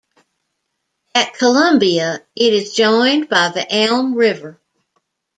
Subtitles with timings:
[1.13, 4.59] At Columbia, it is joined by the Elm River.